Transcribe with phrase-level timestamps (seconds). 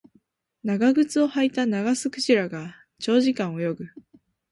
[0.63, 3.85] 長靴を履いたナガスクジラが長時間泳ぐ